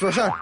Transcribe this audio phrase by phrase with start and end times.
[0.00, 0.38] fuck?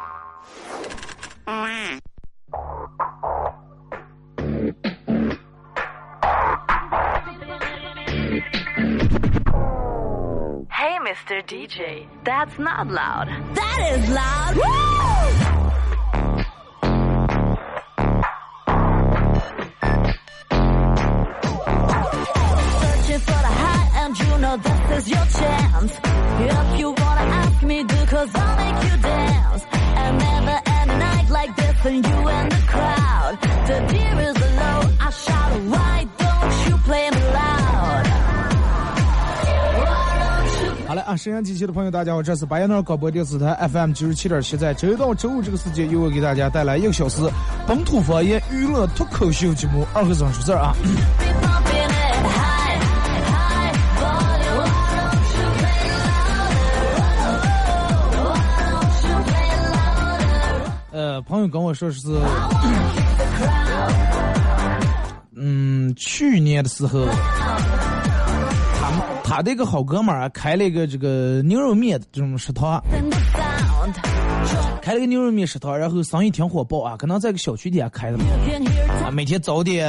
[10.70, 11.42] Hey, Mr.
[11.44, 13.28] DJ, that's not loud.
[13.54, 14.56] That is loud.
[14.56, 14.98] Woo!
[24.20, 25.92] you know this is your chance.
[26.40, 28.87] If you wanna ask me, do cause I'll make you
[40.86, 47.22] 好嘞啊，沈阳机器的朋友，大家好，这次白彦淖广播电视台 FM 九十七点七，在周一到周五这个时间，又会给大家带来一个小时
[47.66, 50.74] 本土方言娱乐脱口秀节目《二和尚说事儿》啊。
[61.22, 62.00] 朋友跟我说是，
[65.36, 67.06] 嗯，去年的时候，
[68.80, 72.82] 他们他的一个好哥们儿开了一个这个牛肉面这种食堂，
[74.80, 78.24] 开了个牛肉面食堂，然后生意挺火爆啊，可能在个小区底下开的嘛。
[79.04, 79.84] 啊，每天早点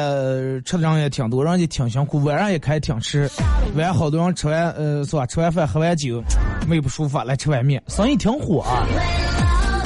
[0.63, 3.29] 吃的人也挺多，人也挺辛苦，晚上也开挺吃，
[3.75, 5.25] 晚上好多人吃完呃是吧？
[5.25, 6.23] 吃完饭喝完酒，
[6.69, 8.85] 胃不舒服来吃碗面，生意挺火啊。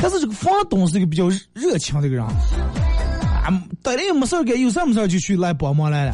[0.03, 3.47] 但是这个房东是一个比较热情的一个人，啊，
[3.81, 6.11] 逮了也没事干，有事儿没事就去来帮忙来了，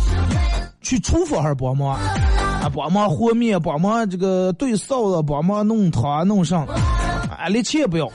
[0.80, 8.08] 去厨房还是帮忙，啊，帮忙和面，帮忙这个兑臊子，帮忙弄汤弄上，啊，连钱也不要。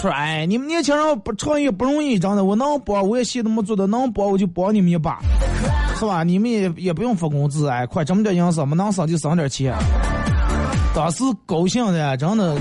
[0.00, 5.20] 说哎，你们年轻人不创业不容易，真的，我能帮我也闲的没做的，能帮我就帮你们一把，
[5.98, 6.24] 是吧？
[6.24, 9.74] 你们也也不用发工资，哎，快挣点营生嘛，能省就省点钱。
[10.94, 12.56] 当时高兴的真的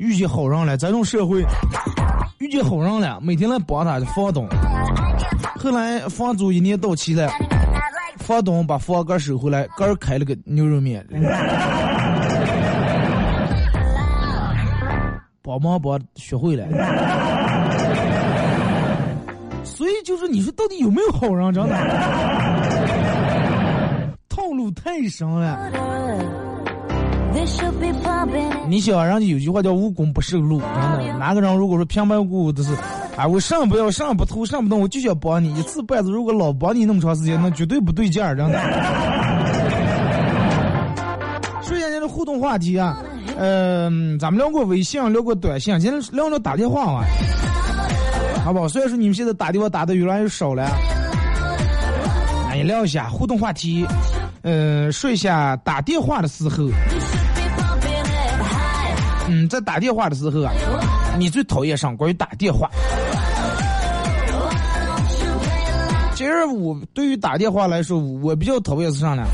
[0.00, 1.44] 遇见好人了，这种社会
[2.38, 4.48] 遇见好人了，每天来帮他的房东。
[5.58, 7.28] 后来房租一年到期了，
[8.16, 11.06] 房东把房根收回来，个儿开了个牛肉面。
[15.42, 16.64] 帮忙帮学会了。
[19.64, 21.76] 所以就是你说到底有没有好人，真的
[24.30, 26.49] 套路太深了。
[28.68, 31.18] 你想，人家有句话叫无功不受禄，真的。
[31.18, 32.72] 哪个人如果说平白无故的是，
[33.16, 38.60] 啊，我上不要上不图上不动，我就想帮你一次半次，如果老帮你那么长时间，那绝对不对劲儿，真的。
[41.62, 42.98] 说一下今天的互动话题啊，
[43.36, 47.04] 嗯、咱们聊过微信，聊过短信，今天聊聊打电话啊，
[48.44, 48.68] 好不好？
[48.68, 50.68] 虽然说你们现在打电话打的越来越少了，
[52.50, 53.86] 哎，聊一下互动话题，
[54.42, 56.68] 呃，说一下打电话的时候。
[59.30, 60.52] 嗯，在打电话的时候啊，
[61.16, 62.68] 你最讨厌上关于打电话。
[66.14, 69.24] 其实我对于打电话来说，我比较讨厌是啥呢？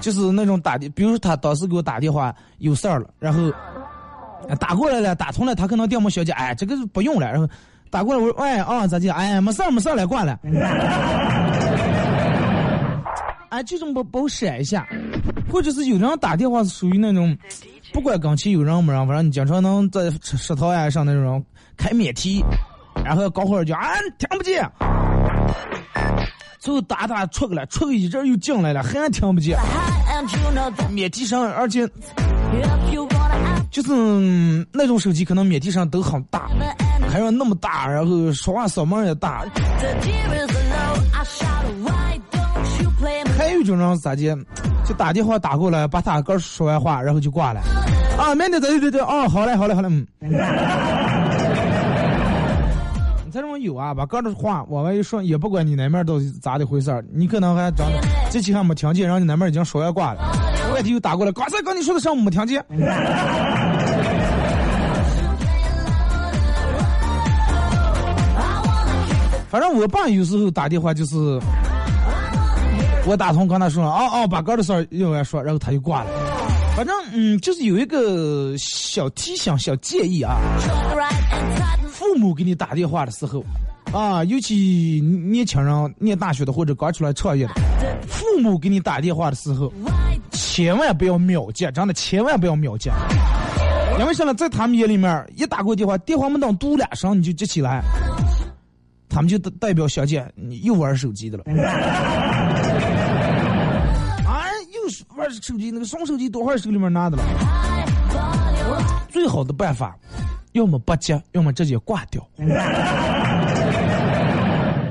[0.00, 3.52] 就是那种打电，比如说他当时给我打电话有事儿了，然后
[4.58, 7.46] 打过来了，打通了，他可能电话小姐，哎，这个不用了，然后
[7.90, 9.10] 打过来，我说，喂啊，咋地？
[9.10, 10.38] 哎，没事儿没事儿了，挂了。
[13.50, 14.86] 哎，这种不把我闪一下，
[15.50, 17.36] 或者是有人打电话是属于那种，
[17.92, 21.44] 不管跟前有人没人，反正你经常能在食食堂呀上那种
[21.76, 22.44] 开免提，
[23.04, 24.68] 然后搞会儿就啊听不见，
[26.58, 29.58] 最后打打出去了，出去一阵又进来了，还听不见。
[30.90, 31.86] 免提声，而且
[33.70, 36.48] 就是、嗯那种手机可能免提声都很大，
[37.08, 39.44] 还有那么大，然后说话嗓门也大，
[43.58, 44.38] 有一种人咋的，
[44.86, 47.60] 就打电话打过来，把他刚说完话，然后就挂了。
[48.16, 50.06] 啊，明天对对对，哦，好嘞，好嘞，好嘞，嗯。
[53.26, 57.94] 你这种有啊，把刚的话往外一说，也不管你那面都是咋的回事儿，你可能还真的
[58.30, 60.20] 这期还没听见，然后你那面已经说完挂了，
[60.72, 62.64] 外地又打过来，刚才跟你说的上午没听见。
[69.50, 71.40] 反正我爸有时候打电话就是，
[73.08, 76.10] 我打通刚他说了，哦哦，把哥的事儿又来说，然后他就挂了。
[76.76, 80.36] 反正嗯，就是有一个小提醒、小建议啊。
[81.88, 83.42] 父母给你打电话的时候，
[83.94, 87.54] 啊，尤其年轻人念大学的或者刚出来创业的，
[88.06, 89.72] 父母给你打电话的时候，
[90.30, 92.90] 千万不要秒接，真的千万不要秒接。
[93.98, 94.34] 因为现在？
[94.34, 97.82] 在他们眼里面，一打过电话，电话没等嘟两声你就接起来，
[99.08, 101.44] 他们就代表小姐你又玩手机的了。
[105.16, 107.22] 玩手机，那个双手机多会手里面拿的了。
[109.08, 109.96] 最好的办法，
[110.52, 112.26] 要么不接，要么直接挂掉。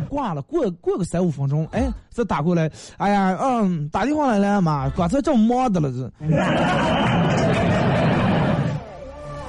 [0.10, 6.12] 挂了，过过个三五分钟，哎，再打过来，哎呀，嗯，打电话来了嘛，刚才正忙的了这。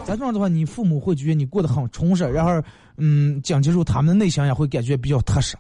[0.04, 2.62] 再这样的话，你父母会觉得你过得很充实，然后，
[2.96, 5.56] 嗯，讲清楚他们的内心也会感觉比较踏实。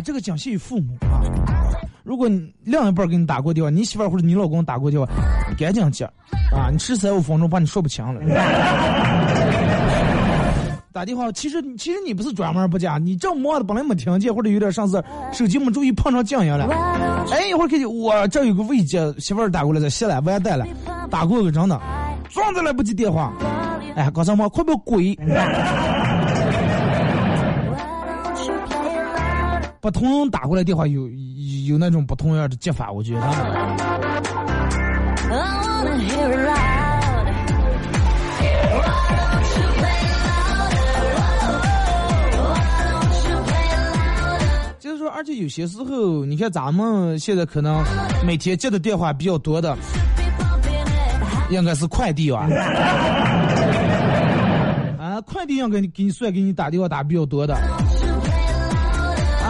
[0.00, 1.22] 这个讲信于父母啊。
[2.04, 5.06] 如果你另一半给你打过电话，你媳妇或者你老公打过电话，
[5.58, 6.06] 赶紧接
[6.50, 6.70] 啊！
[6.72, 8.18] 你迟三五分钟，把你说不清了。
[10.90, 16.66] 打电话，其实其实你不是专门不接，你正忙的本来没听见，或者有点上事，手机没注意碰上静音了。
[17.30, 20.66] 哎，一会儿看见我这有个未接，媳妇打过来，的下来完蛋了，
[21.10, 21.78] 打过个真的，
[22.30, 23.34] 撞的来不接电话。
[23.96, 25.14] 哎，刚才嘛，快不要鬼！
[29.80, 31.08] 不同打过来电话有
[31.68, 33.20] 有那种不同样的接法，我觉得。
[44.80, 47.84] 就是说，而且有些时候，你看咱们现在可能
[48.26, 49.76] 每天接的电话比较多的，
[51.50, 52.48] 应该是快递吧？
[54.98, 57.56] 啊，快递应该给你算给你打电话打比较多的。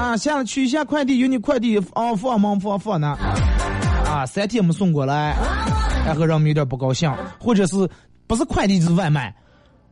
[0.08, 3.14] 啊，下取一下快递，有你快递啊放忙放放呢？
[4.06, 5.36] 啊，三天没送过来，
[6.06, 7.86] 然后让我们有点不高兴，或者是
[8.26, 9.34] 不是快递就是外卖？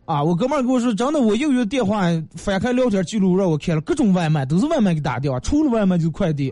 [0.07, 2.05] 啊，我哥们儿跟我说，真的，我又有电话
[2.35, 6.51] 翻开聊天记录让我看了，各种外卖都是外卖给打电话，除了外卖就是快递。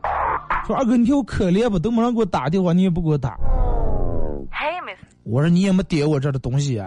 [0.67, 1.79] 说二哥，你看我可怜不？
[1.79, 3.35] 都没人给我打电话，你也不给我打。
[5.23, 6.87] 我说你也没点我这儿的东西啊。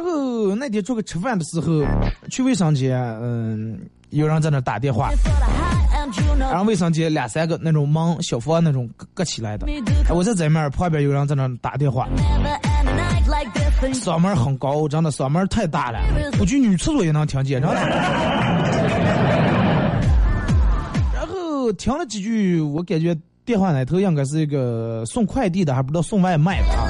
[0.00, 1.84] 然后那天出去吃饭的时候，
[2.30, 5.10] 去卫生间，嗯，有人在那打电话。
[6.38, 9.66] 然后卫生间两三个那种门小房那种隔起来的，
[10.08, 12.08] 我在这面旁边有人在那打电话，
[13.92, 16.00] 嗓门很高，真的嗓门太大了，
[16.40, 17.76] 我去女厕所也能听见，真的。
[21.14, 23.14] 然后听了几句，我感觉
[23.44, 26.89] 电话那头应该是一个送快递的，还不知道送外卖的啊，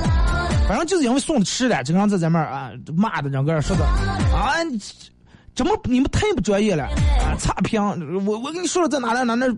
[0.70, 4.55] 反正就是因为送的迟了，经常在咱们啊骂的，整个说的啊。
[5.52, 7.34] 怎么你们太不专业了啊！
[7.40, 7.82] 差评，
[8.25, 9.49] 我我跟你说了在哪来哪那，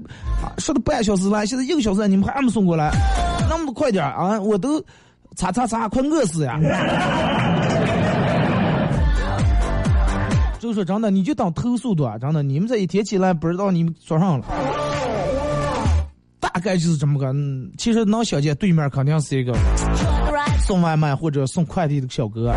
[0.56, 2.90] 说了半小时了，现在一个小时，你们还没送过来，
[3.46, 4.40] 那么快点啊！
[4.40, 4.82] 我都
[5.36, 6.58] 擦擦擦，快饿死呀！
[10.58, 14.46] 就说真的，你就当投诉多，真的，你们这一天起来不知道你们做上了，
[16.40, 17.32] 大概就是这么个。
[17.76, 19.52] 其实能想见，对面肯定是一个
[20.72, 22.50] 送外卖或者送快递的小哥。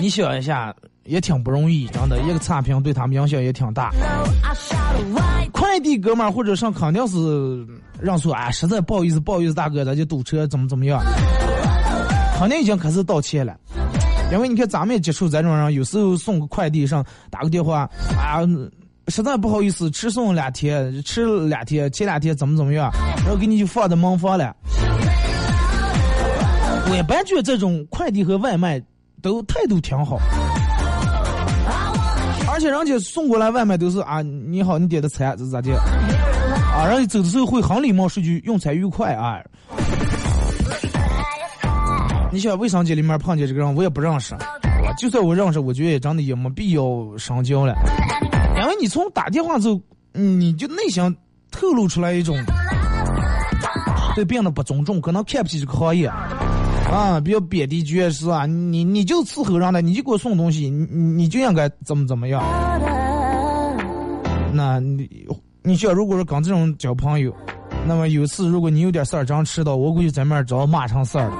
[0.00, 0.74] 你想一下，
[1.04, 3.92] 也挺不容易，真的，一个差评对他们影响也挺大。
[5.52, 7.64] 快递哥们儿或者上肯定是
[8.00, 11.00] 让说，啊，实在不好意思，不好意思，大哥，咱就堵车，怎么怎么样？
[12.36, 13.56] 肯定已经开始道歉了，
[14.32, 18.40] 因为你看咱们也接触这种人，有时候送个快递上打个电话，啊，
[19.06, 24.52] 实在不好意思，迟送两天，迟两天，前两天怎么怎么样，然后给你就放在门房了。
[26.90, 28.82] 我一般觉得这种快递和外卖。
[29.22, 30.18] 都态度挺好，
[32.52, 35.74] 而且人家送过来外卖都是啊，你好，你点的餐是咋的？
[36.72, 39.40] 啊，人家走的时候会很礼貌说句用餐愉快啊。
[42.30, 44.36] 你想卫生间里面碰见这个人，我也不认识，
[44.96, 46.84] 就算我认识，我觉得也真的也没必要
[47.18, 47.74] 深交了，
[48.60, 49.80] 因为你从打电话之后，
[50.12, 51.02] 你就内心
[51.50, 52.36] 透露出来一种
[54.14, 56.08] 对别的不尊重，可能看不起这个行业。
[56.90, 58.46] 啊，比较贬低爵士啊！
[58.46, 62.42] 你你就伺候上的，你就给我送东西，你你就应该怎么怎么样。
[64.52, 65.08] 那你
[65.62, 67.34] 你想，如果是刚这种交朋友，
[67.86, 71.30] 那么有次如果你有点事儿，样迟到，我估计在面找骂成事儿。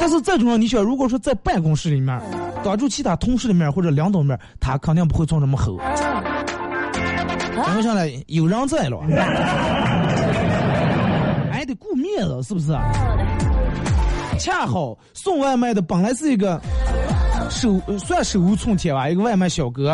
[0.00, 2.18] 但是这种你想，如果说在办公室里面，
[2.64, 5.78] 当住其他同事的面或者领导面，他肯定不会这么吼。
[7.70, 8.08] 因为啥呢？
[8.28, 8.98] 有人在了，
[11.52, 12.72] 哎得顾面子，是不是？
[14.38, 16.60] 恰好送外卖的本来是一个
[17.50, 19.90] 手算手无寸铁吧，一个外卖小哥，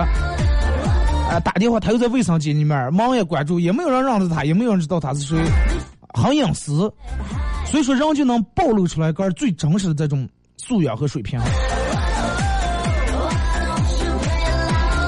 [1.29, 5.43] 啊，打电话他又在卫生间里面，忙也关注，也没有人认识他，也没有人知道他是谁，
[6.13, 6.93] 很隐私。
[7.67, 11.41] 所以说，人就能暴露出来个最真实的这种素养和水平。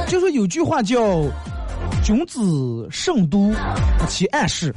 [0.09, 0.99] 就说有句话叫
[2.02, 3.55] “君子慎独，
[4.09, 4.75] 其暗室”。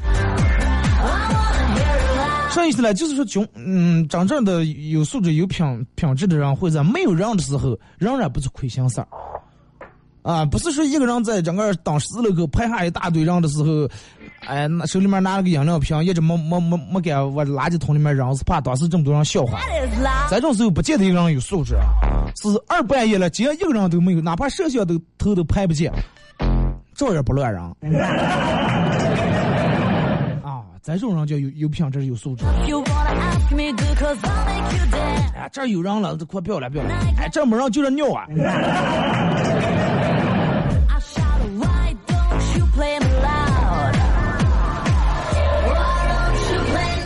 [2.52, 2.94] 啥意思呢？
[2.94, 9.08] 就是说，穷嗯，真正的有素质、有品品质的人，会在没有人的时候，仍然不是亏心事儿。
[10.22, 13.88] 啊，不是说一个人在整个当十字路口排下一大堆人的时候，
[14.46, 19.60] 哎，那手里面拿了个饮料瓶，一直没没没没敢往垃圾桶里面扔，是怕当时这么多人笑话。
[20.30, 21.76] 在这种时候，不见得一个人有素质，
[22.42, 25.92] 是二半夜了，只要一个人都没有，哪怕摄像都头都拍不见，
[26.96, 27.74] 照样不乱扔。
[30.84, 32.46] 这种人叫有有品质、有素质。
[35.36, 36.90] 哎，这有人了，这快不要了，不要了！
[37.18, 38.26] 哎，这没人就是尿啊！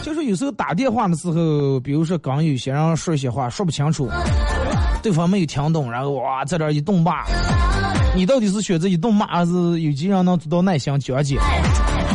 [0.02, 4.10] 就是有时候打电话的时候，比如说刚有些人说一些话说不清楚，
[5.02, 7.24] 对方没有听懂，然后哇在这一顿骂，
[8.16, 11.38] 你到底是选择一顿骂，还是有几人能做到耐心讲解？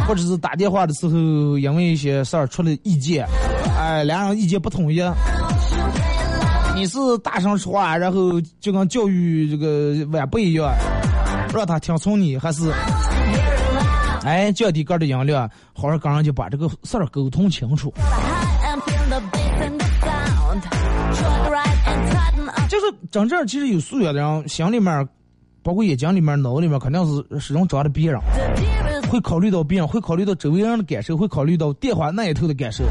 [0.08, 3.26] 或者是打电话的时候因为一些事儿出了意见，
[3.78, 5.02] 哎，两人意见不统一，
[6.74, 10.74] 你是大声说话，然后就跟教育这个晚辈一样，
[11.52, 12.72] 让他听从你，还是？
[14.24, 17.92] 哎，降低个的音量，好好跟人家把这个事儿沟通清楚。
[22.68, 25.06] 就是真正其实有素养的人，心里面，
[25.62, 28.18] 包括眼睛里面、脑里面，肯定是始终装着别人，
[29.08, 32.84] 会考虑到别人，会考虑到周围人的感受，会考虑到电话那一头的感受。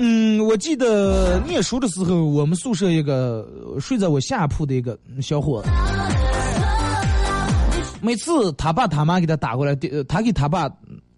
[0.00, 3.46] 嗯，我记得念书的时候，我们宿舍一个
[3.80, 5.68] 睡在我下铺的一个小伙子。
[8.00, 10.68] 每次他爸他妈给他打过来电，他给他爸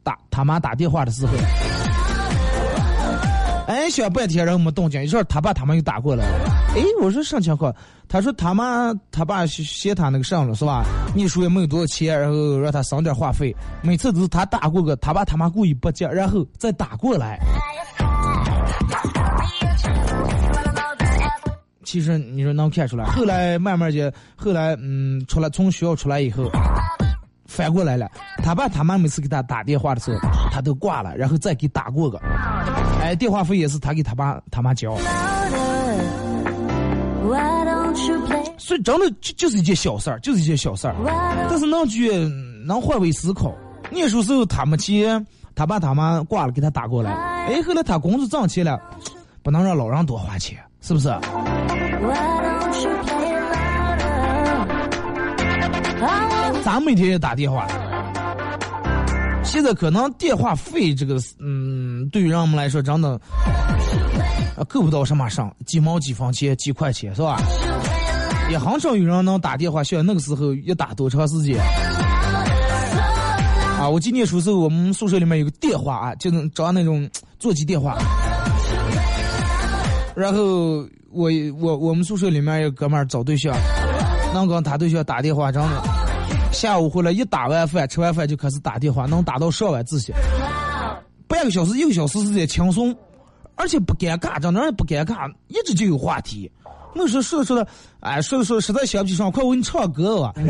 [0.02, 1.32] 打他妈打电话的时候，
[3.66, 6.59] 哎，想半天然后没动静，一会儿他爸他妈又打过来了。
[6.74, 7.74] 哎，我说啥情况？
[8.08, 10.84] 他说他妈他爸嫌他那个上了是吧？
[11.14, 13.54] 秘书也没有多少钱，然后让他省点话费。
[13.82, 17.38] 每次都是他打过个，他爸他妈故意不接，然后再打过来。
[21.84, 26.48] 其实你说能看出来，后来慢慢的，后来嗯，出来从学校出来以后，
[27.46, 28.08] 反过来了。
[28.44, 30.20] 他爸他妈每次给他打电话的时候，
[30.52, 32.20] 他都挂了，然后再给打过个，
[33.00, 34.96] 哎，电话费也是他给他爸他妈交。
[38.70, 40.94] 所以真的就就是一件小事儿，就是一件小事儿。
[41.50, 42.08] 但是那句
[42.64, 43.52] 能换位思考，
[43.90, 47.10] 念书时候他没钱，他爸他妈挂了给他打过来，
[47.48, 48.80] 哎，后来他工资挣钱了，
[49.42, 51.08] 不能让老人多花钱，是不是？
[56.62, 57.66] 咱每天也打电话，
[59.42, 63.20] 现在可能电话费这个，嗯，对于人们来说，真的
[64.56, 67.36] 啊够不到什么上，几毛几分钱，几块钱是吧？
[68.50, 71.56] 也很少有人能打电话，像那个时候要打多长时间？
[73.78, 77.96] 啊，我今年书时候，我们宿舍里面有个电话啊，就能找那种座机电话，
[80.14, 80.86] 然后。
[81.12, 81.28] 我
[81.58, 83.52] 我我们宿舍里面有哥们儿找对象，
[84.32, 85.82] 能跟他对象打电话，真的，
[86.52, 90.12] 下午回来一打完饭，吃完饭就开始打电话，能打到上晚自习，
[91.26, 92.96] 半个小时一个小时时间轻松，
[93.56, 96.48] 而且不尴尬，真的也不尴尬，一直就有话题。
[96.92, 97.66] 那时候说着说着，
[98.00, 100.32] 哎，说着说着实在想不起上，快我给你唱歌吧。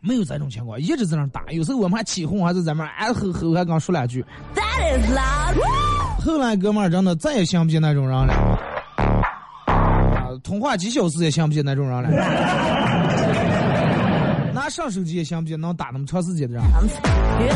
[0.00, 4.24] 没有这种情况，一直在那打，有时候我们还起哄，还是在那哎吼吼，还刚说两句。
[4.54, 8.32] That is love 后来哥们儿真的再也想不起那种人了，
[9.66, 12.08] 啊，通话几小时也想不起那种人了，
[14.54, 16.62] 拿上手机也想不起能打那么长时间的人，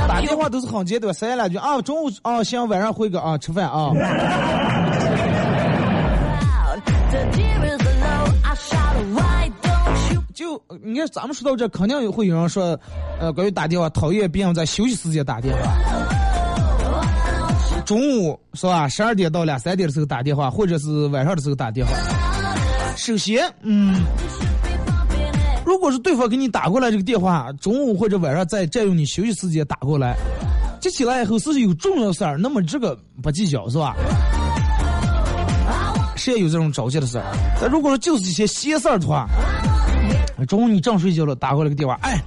[0.09, 3.93] 打电话都是很简短，三言两句啊，中午啊行，晚上回个啊，吃饭啊。
[10.35, 12.79] 就你看咱们说到这，肯定会有人说，
[13.21, 15.77] 呃，关于打电话讨厌别人在休息时间打电话。
[17.85, 18.89] 中午是吧？
[18.89, 21.93] 十二点到两三点的时候打电话，或者是晚上的时候打电话。
[22.97, 24.01] 首先，嗯，
[25.67, 30.17] 如果是对方给你打过来这个电话，中午或者晚上在占用你休息时间打过来，
[30.81, 33.95] 接起来以后是有重要事儿，那么这个不计较是吧？
[36.23, 37.25] 谁也有这种着急的事儿。
[37.61, 39.27] 但如果说就是一些闲事儿的话，
[40.47, 42.23] 中午你正睡觉了，打过来个电话，哎。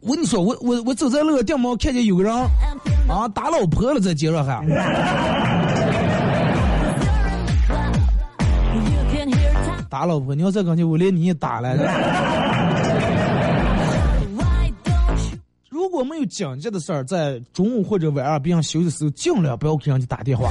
[0.00, 2.34] 我跟你说，我我我走在那个店门，看见有个人
[3.08, 4.60] 啊打老婆了，在街上还。
[9.88, 11.76] 打老婆，你要再刚去，我连你也打了。
[15.70, 20.50] 如果没有紧急的事儿，在中午或者晚上别人休息的时候，尽量不要给人家打电话。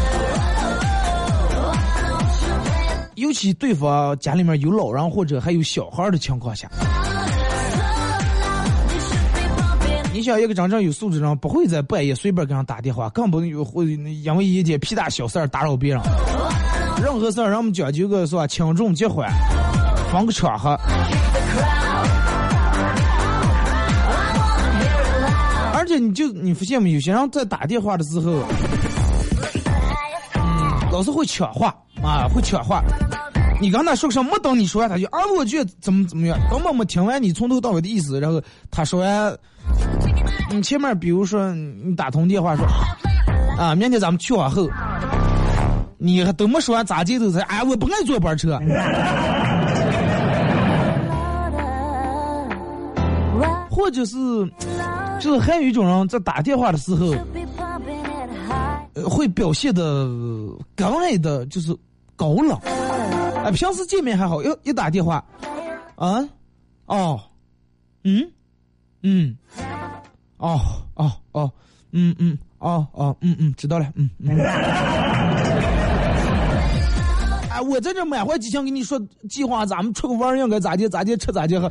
[3.16, 6.68] 尤其对方家里面有老人或者还有小孩的情况下，
[10.12, 13.48] 你想一个真正有素质人，不会在半夜随便给人打电话，更不会
[13.88, 16.02] 因为一件屁大小事儿打扰别人。
[17.02, 19.30] 任何事儿，让我们讲究个是吧，轻重结缓，
[20.12, 20.80] 分个场合。
[25.76, 26.94] 而且你就你发现没？
[26.94, 28.32] 有些人在打电话的时候，
[30.36, 32.82] 嗯，老是会抢话啊，会抢话。
[33.62, 34.32] 你刚才说什么？
[34.32, 38.20] 没等你说完，他就啊，我觉得怎么怎么样，根本没听完你从头到尾的意思。
[38.20, 39.38] 然后他说完，
[40.52, 42.66] 你前面比如说你打通电话说
[43.58, 44.68] 啊，明天咱们去往后，
[45.98, 48.60] 你还都没说完咋接都是哎，我不爱坐班车。
[53.70, 54.16] 或者是，
[55.20, 57.14] 就是还有一种人在打电话的时候，
[59.10, 60.08] 会表现的
[60.76, 61.76] 刚爱的，就是
[62.16, 62.58] 高冷。
[63.44, 65.24] 哎，平时见面还好，要一打电话，
[65.96, 66.24] 啊，
[66.86, 67.20] 哦，
[68.04, 68.26] 嗯，
[69.02, 69.36] 嗯，
[70.38, 70.60] 哦，
[70.96, 71.52] 哦，哦，
[71.92, 74.38] 嗯嗯，哦哦，嗯嗯，知道了，嗯嗯。
[77.50, 81.70] 哎，我在这满怀激情跟你说计划，咱们出个玩应该咋地咋地，吃咋地喝。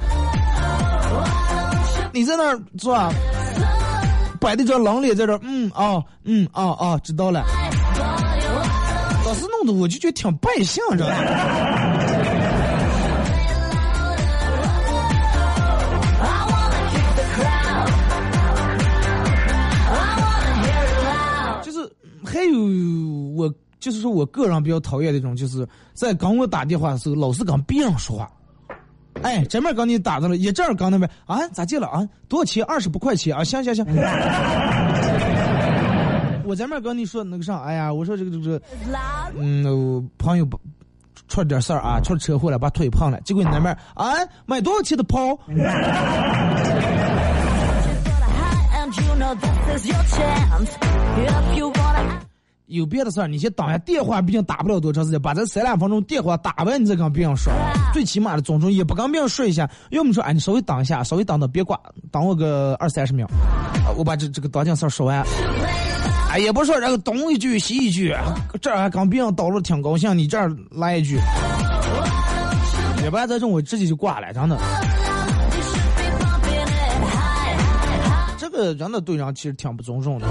[2.12, 3.11] 你在那儿是吧？
[4.38, 7.43] 摆的这冷脸在这，嗯哦，嗯哦，哦，知道了。
[9.71, 11.14] 我就觉得挺败相，知道吗？
[21.62, 21.88] 就是
[22.25, 22.59] 还有
[23.37, 28.31] 我，就是说我个人比较讨厌的一种，就是在跟我打电话的时候，老是跟别人说话。
[29.21, 32.09] 哎，这面刚你打到了，一阵儿刚那边啊，咋进了啊？
[32.29, 32.64] 多少钱？
[32.64, 33.44] 二十不块钱啊！
[33.44, 33.87] 行行行。
[36.53, 38.61] 我前面跟你说那个啥，哎呀，我说这个这个，
[39.38, 40.61] 嗯，朋友不
[41.27, 43.19] 出了点事儿啊，出了车祸了，把腿碰了。
[43.23, 44.12] 结果你那边啊，
[44.45, 45.19] 买多少钱的包？
[52.67, 57.51] 有别的事儿，你先当下电话，毕竟打不了多长时间，把这三两分钟电话打完，你再跟别人说。
[57.95, 59.67] 最起码的，总中也不跟别人说一下。
[59.88, 63.27] 要么说，哎，你稍微等一下，稍微等等，别挂，等我个二三十秒，
[63.97, 65.25] 我把这这个当件事儿说完。
[66.31, 68.17] 哎，也不说，然后东一句西一句，
[68.61, 71.19] 这儿还跟别人叨了挺高兴，你这儿来一句，
[73.05, 74.59] 要不然这种我直接就挂了，真的。
[78.38, 80.27] 这个真的对人其实挺不尊重的。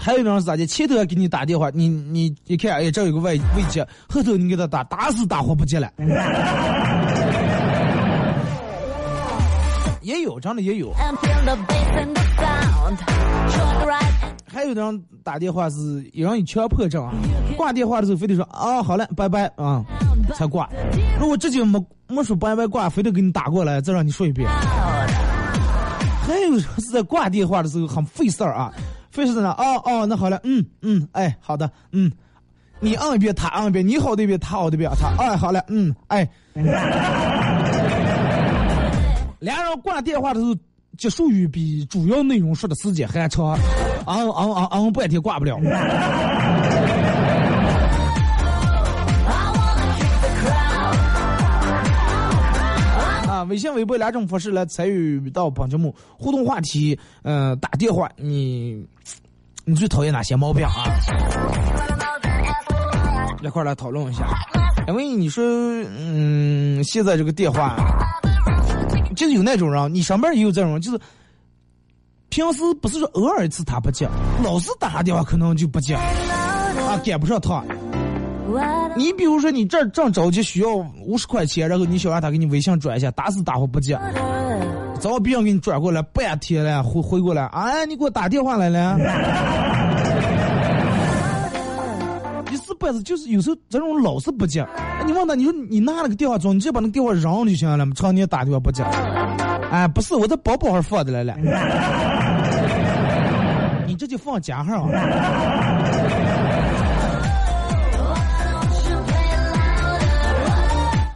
[0.00, 0.66] 还有一种是咋的？
[0.66, 5.88] 前头还给你打电话，你你一看，哎，这有个未未接，后头你给他打，打死打活不接了。
[10.08, 10.90] 也有，真的也有。
[14.50, 17.12] 还有的人打电话是有人有强迫症啊，
[17.58, 19.84] 挂电话的时候非得说啊好了，拜拜啊
[20.34, 20.66] 才挂。
[21.20, 24.48] 如果直接没没说拜拜挂，非得给你打过来，再让你说一遍。
[26.26, 28.72] 还有是在挂电话的时候很费事儿啊。
[29.10, 29.50] 费事在哪？
[29.50, 32.10] 哦哦，那好了，嗯嗯，哎，好的，嗯，
[32.80, 36.26] 你按一遍，他按一遍，你好的一遍，他好的一遍，他，哎，好了，嗯，哎，
[39.40, 40.54] 俩人挂电话的时候，
[40.96, 43.56] 结束语比主要内容说的时间还长，
[44.06, 45.56] 昂昂昂昂半天挂不了。
[53.28, 56.98] 啊微信、微博两种方式来参与到本节目互动话题。
[57.22, 58.84] 嗯，打电话，你
[59.64, 60.72] 你最讨厌哪些毛病啊？
[63.40, 64.26] 一块来讨论一下。
[64.88, 67.76] 因为你说，嗯，现在这个电话，
[69.18, 71.00] 就是有那种人，你上班也有这种，就是
[72.28, 74.08] 平时不是说偶尔一次他不接，
[74.44, 77.64] 老是打他电话可能就不接，啊，赶不上趟。
[78.96, 80.72] 你比如说，你这正着急需要
[81.04, 83.98] 五十块钱，然后你想让他给你微信转一下，打死打活不接，
[85.00, 88.96] 早别人给你转过来，半天了回回过来，哎，你给我打电话来了，
[92.78, 94.66] 不是就是有时候这种老是不接，
[95.06, 98.82] 你问他，你说你拿了个电话装，你直接把那电话扔了就行了嘛，常年打电话不接，
[99.70, 101.36] 哎，不是我在包包上放的来了，
[103.86, 104.88] 你这就放加号。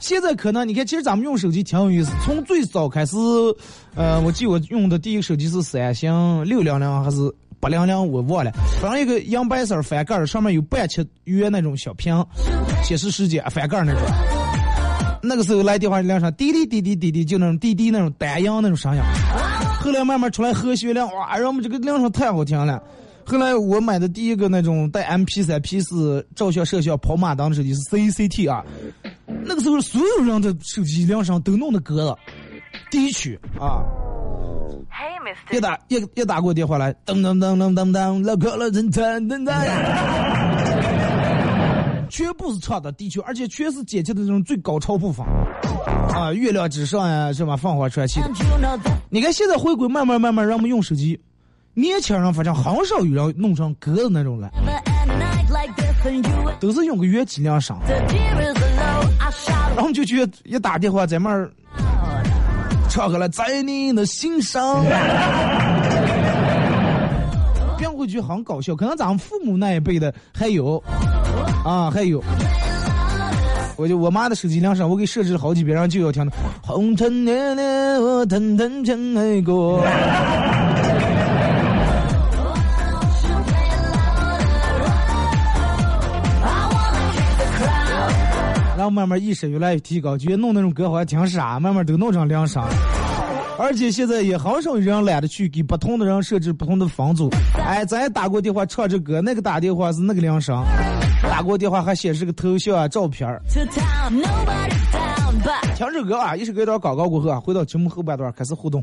[0.00, 2.12] 现在可能你看，其实咱们用手机挺有意思。
[2.22, 3.16] 从最早开始，
[3.94, 7.16] 呃，我记得我用的第一个手机是三星六零零还是
[7.62, 12.12] 八零零我忘了，反正一个洋白色翻盖儿，上面有半切圆那种小屏，
[12.82, 14.02] 显示时间翻盖那种。
[15.22, 19.02] 那个时候来电话铃声滴滴滴滴滴滴，就那种滴滴那种单音那种声音。
[19.78, 22.82] 后来慢慢出来和弦了，哇，让我们这个铃声太好听了。
[23.24, 28.64] 后来我买的第一个那种带 M P 三 P 四照相摄像跑马灯的手机是 C C T 啊。
[29.44, 32.18] 那个时候所有人的手机铃声都弄的歌了，
[32.90, 33.86] 低曲啊。
[35.50, 38.22] 一打一一打过电话来，噔噔噔噔噔噔，
[42.08, 45.24] 全部是唱的地球，而且全是剪辑的这种最高潮步伐。
[46.14, 48.20] 啊，月亮之上呀，什么凤凰传奇。
[49.08, 51.18] 你看现在回归，慢慢慢慢，让我们用手机，
[51.72, 54.50] 年轻人反正很少有人弄成歌的那种了，
[56.60, 57.80] 都是用个原机量上，
[59.74, 61.50] 然后就觉得一打电话在那儿。
[62.92, 64.84] 唱歌了，在你的心上，
[67.78, 68.76] 别人会觉得很搞笑。
[68.76, 70.76] 可能咱们父母那一辈的还有，
[71.64, 72.22] 啊，还有，
[73.76, 76.32] 我就我妈的手机铃声，我给设置了好几遍，然后就要听的。
[76.60, 79.82] 红尘恋恋，我等等真爱过。
[88.82, 92.60] 然后慢慢意识越来越提高，觉得弄那种歌好像挺傻，慢慢都弄成铃声。
[93.56, 97.30] 而且现在也很少有人懒得去给不同的人设置不同的房组。
[97.64, 100.64] 哎，咱也打过电话唱这歌，那个打电话是那个铃声，
[101.22, 103.40] 打过电话还显示个头像啊、照片儿。
[105.76, 108.82] 听这歌啊，一首歌一段广告过后啊，回到节目后半段开始互动。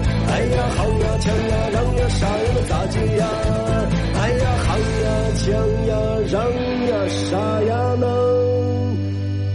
[0.31, 3.27] 哎呀，好呀，钱呀，让呀，啥呀咋接呀？
[4.15, 5.51] 哎呀，好呀，钱
[5.87, 5.91] 呀，
[6.31, 6.41] 让
[6.87, 8.07] 呀，啥呀能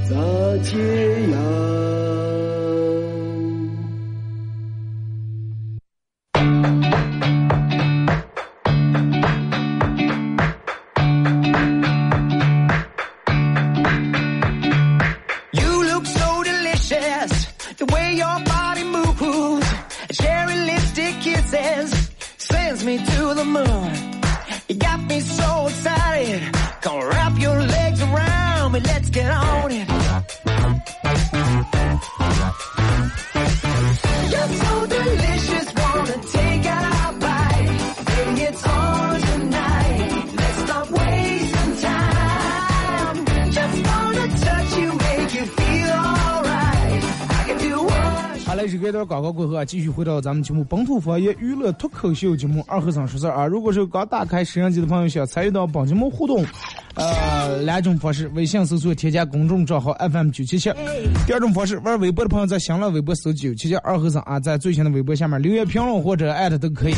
[0.09, 0.15] 咋
[0.63, 0.71] 接
[1.33, 1.37] 呀
[48.79, 53.47] 这段广告过后啊，继续回到咱们节目本土方言娱乐脱口秀节目二和尚说事儿啊。
[53.47, 56.45] 如果是刚打开摄像机的朋友，想参与到本节目互动，
[56.95, 60.71] 呃，两种方式：微信搜索添加公众账号 FM 九七七；
[61.27, 66.95] 第二种方式，玩微博的朋友在新浪微博搜九七七二和尚啊，在最新的微博下面留言评论或者艾特都可以。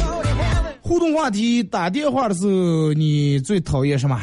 [0.83, 4.21] 互动话题：打电话的时候你最讨厌什么？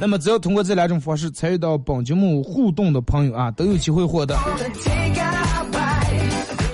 [0.00, 4.36] 那么，只要通过这两种方式参与到本节目互动的朋友啊，都有机会获得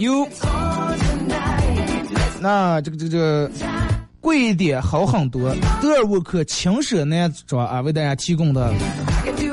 [0.00, 1.78] 有 Tonight,
[2.40, 3.50] 那这个这个这个
[4.18, 8.72] 贵一点好很多，德尔沃克轻奢男装啊，为大家提供的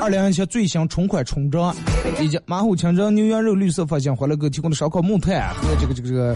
[0.00, 1.74] 二零一七最新春款春装，
[2.18, 6.34] 以及马虎清蒸牛羊肉绿色发型欢乐哥提供的烧烤木炭和这个这个这个，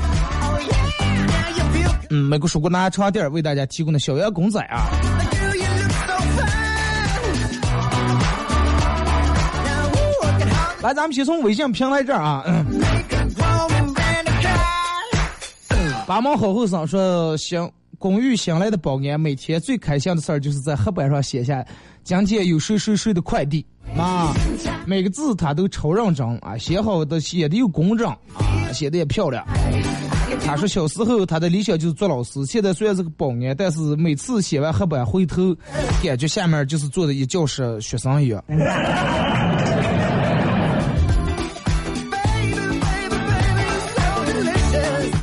[2.11, 4.90] 嗯，美国蔬果拿茶店为大家提供的小羊公仔啊。
[10.83, 12.81] 来，咱们先从微信平台这儿啊，嗯
[16.12, 17.59] 八毛好后生说，新
[17.98, 21.64] 公寓新来的保安每天最开心的事儿就是在黑板上写下
[22.05, 23.64] 今天有谁谁谁的快递
[23.96, 24.31] 啊，
[24.85, 29.42] 每个字他都超认真啊，写好的写的又工整啊，写的也漂亮。
[30.44, 35.57] 他说小时候他的理想就是做老师，现在虽然是个保安，但是每次写完黑板回头，
[36.03, 38.44] 感觉下面就是坐的一教室学生一样。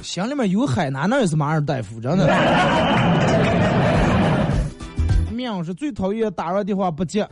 [0.10, 2.26] 心里面有海，哪那也是马尔代夫，真的。
[5.32, 7.30] 命是最讨厌打完电话不接，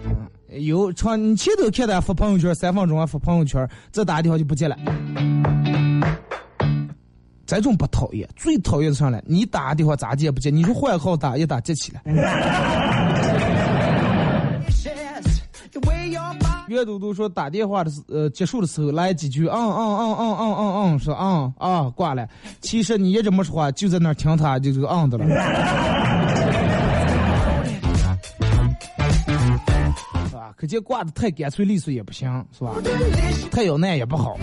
[0.59, 4.77] 有传你前头看他发朋友圈，三分钟还发朋友圈，再打电话就不接了。
[7.47, 10.51] 这种不讨厌，最讨厌的上来，你打电话咋接不接？
[10.51, 12.03] 你说换号打一打接起来。
[16.67, 22.27] 阅读都说打电话的时呃结束的时候来几句，嗯嗯嗯嗯嗯嗯嗯，说嗯啊挂了。
[22.61, 25.25] 其实你一直没说话，就在那儿听他就这个嗯的了。
[30.29, 30.53] 是吧？
[30.57, 32.73] 可见挂的太干脆利索也不行，是吧？
[33.51, 34.37] 太有耐也不好。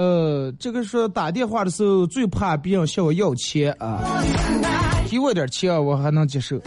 [0.00, 4.00] 呃，这个说打电话的时候最怕别人向我要钱啊，
[5.10, 6.58] 给我点钱我还能接受。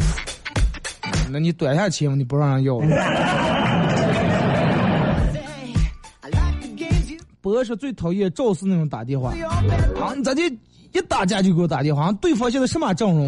[1.31, 2.85] 那你短下钱你不让人要了。
[7.41, 9.31] 博是最讨厌赵四那种打电话，
[9.99, 10.41] 啊，你咋的
[10.91, 12.11] 一打架就给我打电话？
[12.21, 13.27] 对方现在什么阵容？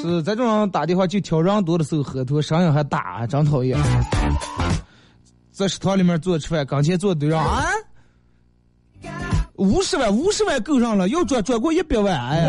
[0.00, 3.78] 是咱这种打电话就挑人多的时候喝多，声音还大，真讨厌。
[5.58, 7.64] 在食堂里面坐着吃饭，跟前坐堆上啊，
[9.56, 12.48] 五十万，五十万够上了，要转转过一百万，哎呀.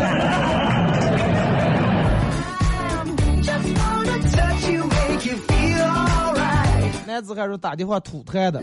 [7.04, 8.62] 男子还说打电话吐痰的，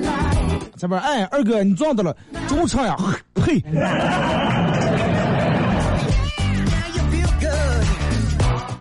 [0.77, 2.15] 这边哎，二哥你撞到了，
[2.47, 2.95] 中午唱呀，
[3.35, 3.61] 嘿.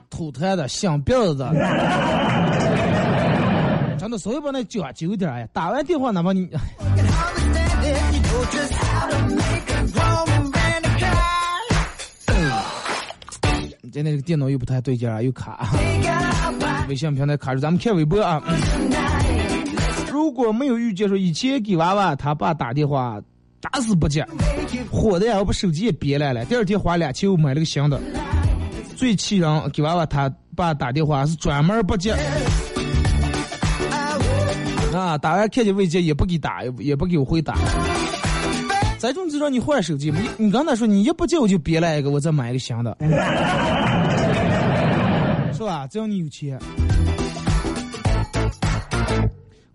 [0.08, 1.52] 吐痰的，想别的，
[4.06, 6.48] 真的稍微把那讲究点哎，打完电话哪怕你。
[13.90, 15.68] 今天这个电脑又不太对劲儿啊，又卡。
[16.88, 18.40] 微信平台卡住，咱们看微博啊。
[20.08, 23.20] 如果没有遇见说以前给娃娃他爸打电话，
[23.60, 24.24] 打死不接，
[24.88, 26.44] 火的呀，我把手机也别来了。
[26.44, 28.00] 第二天花两千五买了个新的。
[28.94, 32.14] 最气人，给娃娃他爸打电话是专门不接。
[34.96, 37.54] 啊，打完看见未接也不给打，也不给我回打。
[38.98, 42.96] 这种就让你换手机，你你刚才说你一不接我就别来一个，我再买一个新的，
[45.52, 45.86] 是吧？
[45.86, 46.58] 只要你有钱。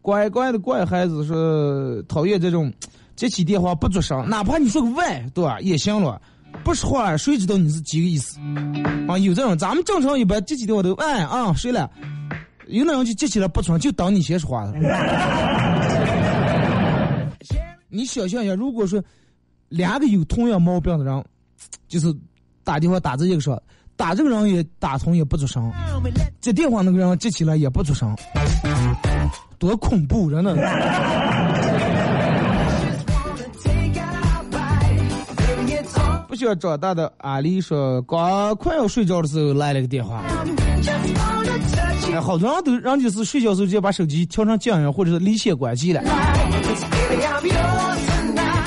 [0.02, 2.74] 乖乖的乖孩子说讨厌这种
[3.16, 5.60] 接起电话不做声，哪怕你说个喂，对吧？
[5.62, 6.20] 也行了。
[6.64, 8.40] 不说话，谁知道你是几个意思？
[9.08, 11.90] 啊，有这种，咱们正常一般接起电话都喂啊，睡了？
[12.72, 14.74] 有那人就接起来不说，就等你先说话了。
[17.90, 19.04] 你想象一下，如果说
[19.68, 21.24] 两个有同样毛病的人，
[21.90, 22.16] 就是
[22.64, 23.62] 打电话打这一个说，
[23.98, 25.70] 打这个人也打通也不出声，
[26.40, 28.16] 接电话那个人接起来也不出声，
[29.60, 30.56] 多恐怖人呢！
[36.30, 40.24] 不需要长大的阿丽说，刚快要睡觉的时候来了个电话。
[42.20, 46.02] 好多人都人就是睡觉时候直接把手机调成静音或者是离线关机了。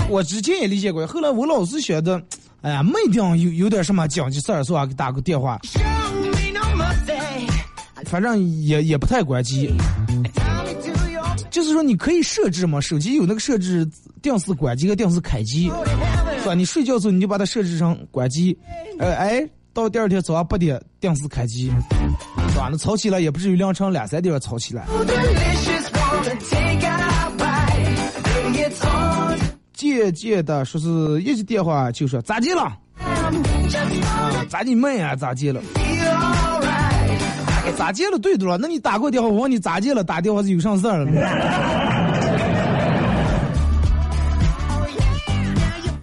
[0.08, 2.22] 我之前也理解过，后来我老是觉得，
[2.62, 5.58] 哎呀，没定有有点什么紧急事儿，说给打个电话，
[8.06, 9.70] 反正也也不太关机。
[11.50, 13.88] 就是说，你可以设置嘛，手机有那个设置
[14.20, 15.70] 定时关机和定时开机，
[16.40, 16.54] 是吧？
[16.54, 18.56] 你睡觉时候你就把它设置成关机，
[18.98, 21.72] 呃，哎，到第二天早上八点定时开机，
[22.54, 22.68] 是吧？
[22.70, 24.86] 那吵起来也不至于凌晨两三点吵起来。
[29.72, 32.72] 渐渐的说是一接电话就说咋接了？
[34.48, 35.16] 咋你妹啊？
[35.16, 35.60] 咋接了？
[37.76, 38.18] 咋接了？
[38.20, 40.04] 对的了，那你打过电话，我问你咋接了？
[40.04, 41.10] 打电话是有啥事儿了？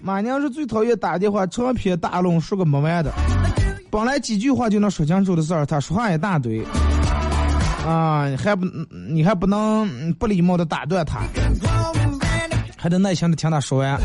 [0.02, 3.14] 马娘是最讨厌打电话长篇大论说个没完的，
[3.92, 6.64] 本来几句话就能说清楚的事儿，他说话一大堆，
[7.86, 8.66] 啊，还不
[9.10, 11.20] 你还不能不礼貌的打断他，
[12.78, 14.00] 还得耐心的听他说完。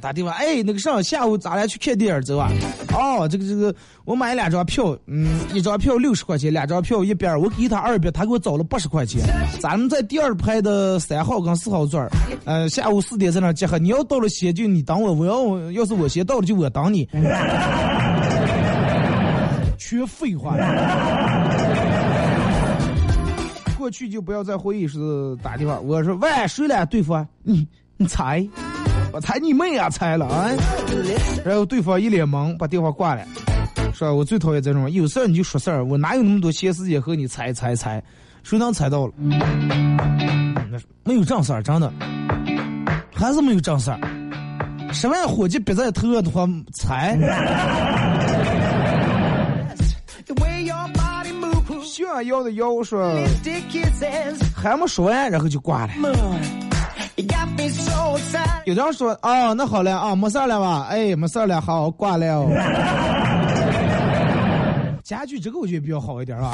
[0.00, 2.50] 打电话，哎，那个上下午咱俩去看电影走啊？
[2.94, 9.22] 哦，这个这个，我买两张票，嗯，一张票六十块钱，两张票一边，我给他二边，他给我找了八十块钱。
[9.60, 12.10] 咱们在第二排的三号跟四号座儿，
[12.44, 13.78] 呃，下午四点在那集合。
[13.78, 17.08] 你要到了先就你等我，我要要是我先到了就我等你。
[19.78, 20.56] 全废话。
[23.78, 24.98] 过去就不要在会议室
[25.42, 25.78] 打电话。
[25.78, 26.84] 我说喂，谁来？
[26.86, 27.64] 对方，你
[27.96, 28.44] 你猜。
[29.16, 29.88] 我猜你妹啊！
[29.88, 30.50] 猜了啊！
[31.42, 33.22] 然后对方一脸懵，把电话挂了。
[33.94, 38.02] 说我最讨厌这种，有事儿你就说事儿，我哪有那么多闲时间和你猜猜猜？
[38.42, 39.14] 谁能猜到了？
[39.16, 41.90] 那没有正事儿，真的，
[43.14, 43.98] 还是没有正事儿。
[44.92, 47.18] 十万火急逼在头的话，猜。
[51.82, 53.10] 炫耀的妖说，
[54.54, 55.92] 还没说完，然后就挂了。
[58.66, 60.86] 有人说哦，那好了啊，没事了吧？
[60.90, 62.46] 哎，没事了，好挂了。
[65.02, 66.50] 家具这个我觉得比较好一点啊。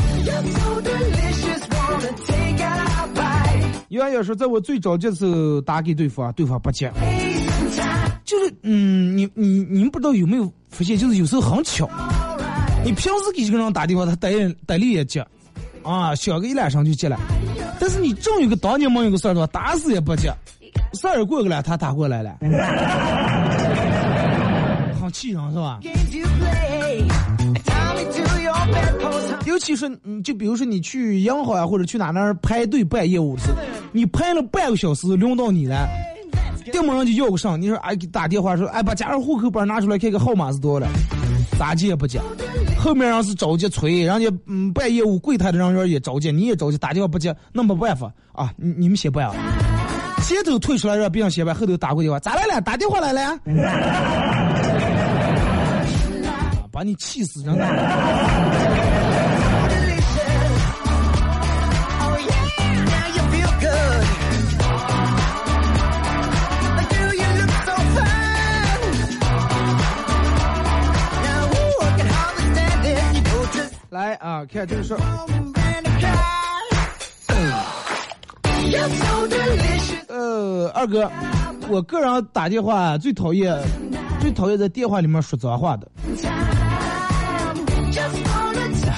[3.88, 6.92] 圆圆说，在我最着急的时候打给对方，对方不接。
[8.24, 11.88] 就是嗯，你你你们不知道有没有发现，就是有时候很巧，
[12.84, 14.32] 你平时给这个人打电话，他逮
[14.66, 15.26] 逮力也接，
[15.84, 17.18] 啊，响个一两声就接了。
[17.80, 20.32] 但是你正有个当年没有个事儿的话，打死也不接。
[20.94, 22.36] 事儿过去了，他打过来了，
[25.00, 25.80] 好气人是吧？
[29.44, 33.56] 尤其是你就比如说你去银行啊，或者去哪那儿排队办业务的时候，
[33.90, 35.88] 你排了半个小时，轮到你了，
[36.70, 40.92] 电马上就要个上，你说哎打电话说哎把家人户口本拿出来看看号码是多少了，
[41.58, 42.20] 咋接也不接，
[42.78, 49.34] 后面人是着急催，人家嗯办业务柜台的人员也着急，你也着急，打电话不接，那没办法啊，你你们先办啊。
[50.22, 52.60] 先头退出来让别人先办，后头打过电话，咋来了？
[52.60, 53.38] 打电话来了，
[56.70, 57.66] 把你气死人了！
[73.92, 75.00] 来啊，看这个事儿。
[80.08, 81.12] 呃，二哥，
[81.68, 83.54] 我个人打电话最讨厌，
[84.18, 85.86] 最讨厌在电话里面说脏话的。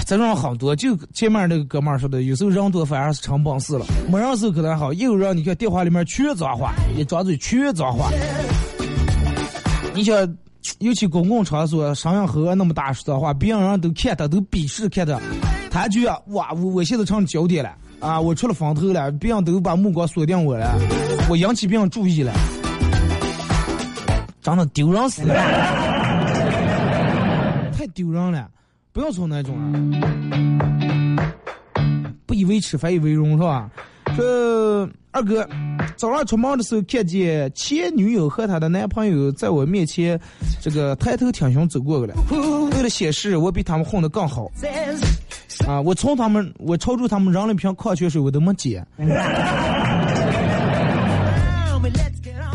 [0.07, 3.84] 这种好多，就前面那个哥们儿说的，有时候人多反而是成本事了。
[4.09, 8.12] 没人时候可能好，有人你看电话里面全脏话，一张嘴全脏话。
[9.92, 10.36] 你想，
[10.80, 15.20] 尤其公共场所，声音和那么大说脏话，别人都看他，都鄙视看他，
[15.70, 17.74] 他觉得哇，我我现在成焦点了。
[18.00, 18.20] 啊！
[18.20, 20.78] 我出了风头了，别人都把目光锁定我了，
[21.30, 22.34] 我引起别人注意了。
[24.42, 25.34] 真的丢人死了，
[27.72, 28.46] 太丢人了，
[28.92, 29.72] 不要从那种啊，
[32.26, 33.70] 不以为耻反以为荣是吧？
[34.14, 35.48] 说二哥，
[35.96, 40.18] 早上出门的时候看见前女友和她的男朋友在我面前，
[40.60, 42.14] 这个抬头挺胸走过去了。
[42.76, 44.50] 为了显示我比他们混得更好，
[45.66, 48.84] 啊，我从他们，我朝住他们扔了一瓶矿泉水，我都没接。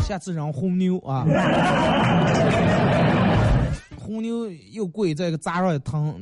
[0.02, 1.24] 下次扔红牛啊，
[3.96, 6.14] 红牛又贵，这个砸上也疼。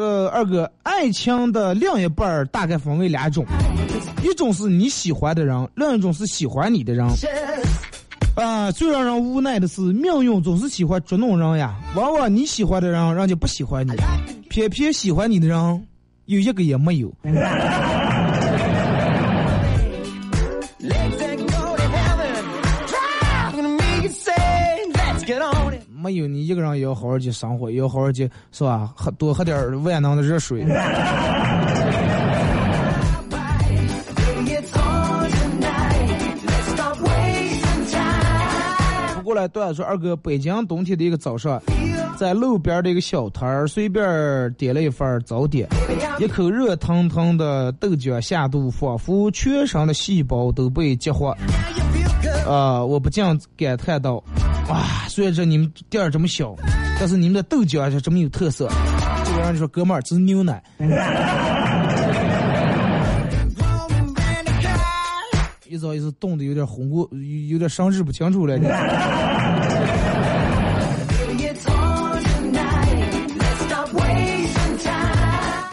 [0.00, 3.44] 说二哥，爱情的另一半大概分为两种，
[4.24, 7.06] 一种是你喜欢的人，另一种是喜欢你的人。
[8.34, 11.78] 啊，最让人无奈的是，命运总是喜欢捉弄人呀。
[11.94, 13.92] 往往你喜欢的人，人家不喜欢你；
[14.48, 15.86] 偏偏喜欢你的人，
[16.24, 17.12] 有一个也没有。
[26.02, 28.90] 没有你一个人也要好好去生活，也要好好去，是吧？
[28.96, 30.64] 喝多喝点万能的热水。
[39.16, 41.62] 不过来段说二哥，北京冬天的一个早上，
[42.16, 44.02] 在路边的一个小摊儿，随便
[44.54, 45.68] 点了一份早点，
[46.18, 51.36] 一口热腾腾的豆浆下肚，仿佛全身的细胞都被激活。
[52.46, 53.24] 啊，我不禁
[53.56, 54.22] 感叹道：
[54.68, 56.54] 哇，虽然说你们店儿这么小，
[56.98, 58.68] 但是你们的豆浆是这么有特色。
[59.24, 60.62] 这个人就说哥们儿，这是牛奶。
[65.68, 67.08] 一早一是冻得有点红过，
[67.48, 68.58] 有点神志不清楚了。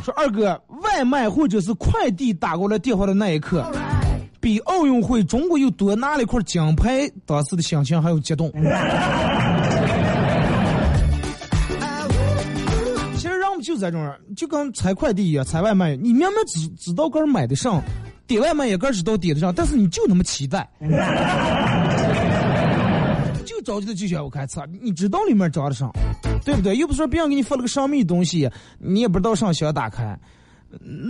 [0.04, 3.66] 说二哥，外卖或者是快递打过来电话的那一刻，
[4.48, 8.50] 比奥运会中国又多拿了一块奖牌，当时的心情还有激动。
[13.16, 17.84] 其实人们就在这种人，就跟拆快递一样，拆外卖，你明明知知道个买的上。
[18.26, 20.66] 点外卖也个知道点得上，但是你就那么期待，
[23.45, 25.91] 就着急的就想我开吃，你知道里面装的上，
[26.45, 26.74] 对不对？
[26.78, 30.18] 又不是说别人给你发了个神秘东西，你也不知道上想打开，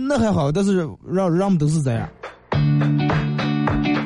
[0.08, 0.50] 那还好。
[0.50, 0.78] 但是
[1.08, 2.08] 让让们都是这样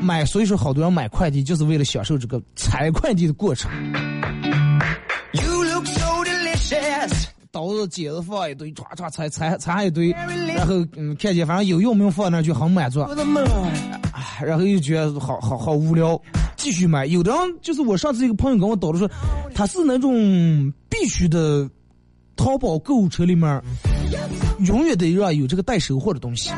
[0.02, 3.70] 买，所以说好多人买快递就是为了享受这个拆快递的过程。
[7.50, 10.10] 刀子、剪子放一堆，唰唰拆拆拆一堆，
[10.56, 13.00] 然后嗯，看见反正有用没用放那就很满足，
[14.42, 16.18] 然后又觉得好好好无聊，
[16.56, 17.04] 继续买。
[17.04, 19.06] 有的人就是我上次一个朋友跟我叨的说，
[19.54, 21.68] 他是那种必须的，
[22.36, 23.62] 淘宝购物车里面
[24.60, 26.50] 永远得让有这个带收货的东西，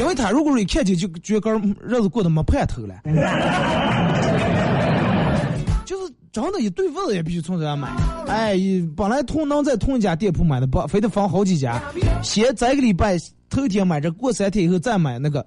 [0.00, 1.50] 因为他如果说一看见就觉得
[1.82, 2.94] 日子过得没盼头了。
[5.84, 7.88] 就是真的，一对份子也必须从这买。
[8.26, 8.58] 哎，
[8.96, 11.80] 本来同能在同一家店铺买的不，非得放好几家。
[12.22, 13.16] 先这个礼拜
[13.48, 15.44] 头天买着，过三天以后再买那个。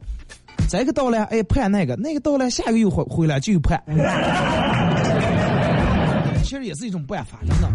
[0.70, 3.82] 这个到了，哎，盼那个；那个到了，下个又回回来就有盼。
[6.43, 7.70] 其实也是一种办法，真的。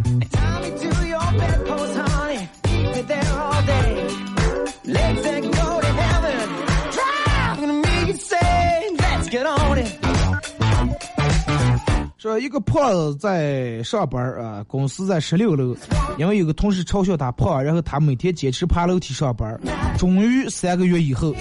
[12.23, 15.75] 说一个胖子在上班啊，公司在十六楼，
[16.19, 19.61] 因为有个同事嘲笑他胖，然后他每天坚持爬楼梯上班。
[19.99, 21.35] 终于三个月以后，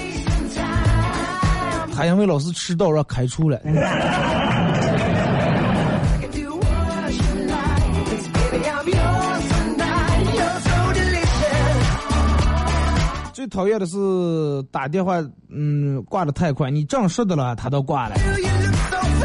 [1.94, 3.62] 他因为老是迟到让开除了。
[13.34, 18.16] 最讨厌的是打电话，嗯，挂的太快，你正说的了，他都挂了。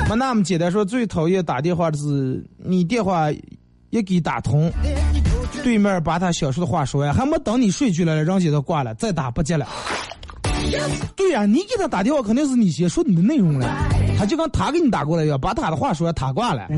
[0.08, 3.30] 没那么简单，说最讨厌打电话的是你电话
[3.90, 4.70] 一给打通，
[5.64, 9.66] 对面把他想说的话说完，还没等你睡去了，人家就挂了，再打不接了。
[11.16, 13.66] 对呀，你给他打电话肯定是你先说你的内容了，
[14.16, 16.68] 他就跟他给你打过来一样，把他的话说完，他挂了。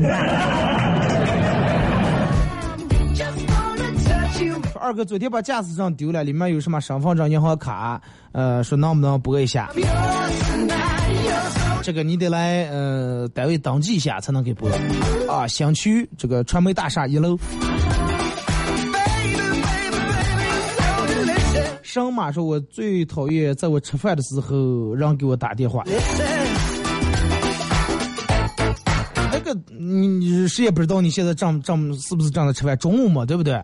[4.81, 8.01] 二哥昨天把驾驶证丢了，里面有什么身份证、银行卡，
[8.31, 9.69] 呃，说能不能拨一下？
[11.89, 14.69] 这个你得来呃单位登记一下才能给播
[15.27, 15.47] 啊！
[15.47, 17.35] 新区这个传媒大厦一楼。
[21.81, 25.83] 上马说，我最讨厌在我吃饭的时候让给我打电话。
[29.31, 33.59] 那个你你谁也不知道你现在正正是不是正在吃饭，中午嘛，对不对？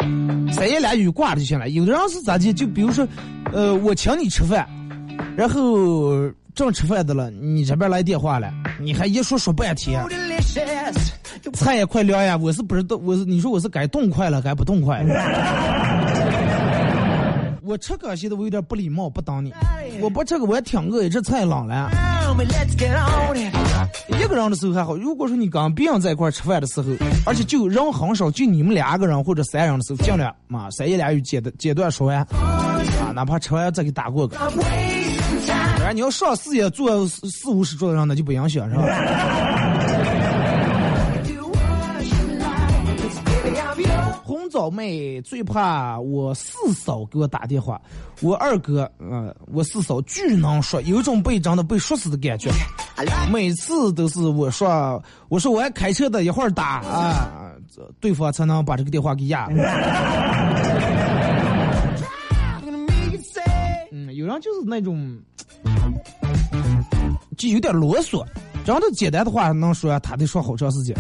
[0.52, 1.70] 三言两语挂了就行了。
[1.70, 2.52] 有的人是咋的？
[2.52, 3.08] 就比如说，
[3.54, 4.68] 呃，我请你吃饭，
[5.38, 8.50] 然后正吃饭的了，你这边来电话了，
[8.80, 10.02] 你还一说说半天，
[11.54, 15.04] 菜也快凉呀，我是不知道，我是你说我是该动筷了，该不动筷。
[17.62, 19.52] 我吃个现在我有点不礼貌，不当你。
[20.00, 21.90] 我不吃个我也挺饿，这菜冷了。
[24.08, 26.88] 一个人的时候还好，如果说你跟别人在一块吃饭的时候，
[27.26, 34.38] 而且就人很少，就你们两个人或者三人的时候，尽量嘛三言两语简单简短说完，啊，哪怕吃完再给打过个。
[35.86, 38.88] 当然你要上四也坐四四五十桌子上，那就不影响是吧.
[44.24, 47.80] 红枣妹最怕我四嫂给我打电话，
[48.22, 52.50] 我二哥，呃，我四嫂巨能说，有一种被真的被说死的感觉。
[53.32, 59.48] 每次都是我说，我说我要开车的，一会儿打啊，这对方才能把这个电话给压。
[63.92, 65.16] 嗯，有人就是那种，
[67.38, 68.26] 就有点啰嗦。
[68.66, 70.96] 这样的简单的话能说他得说好长时间。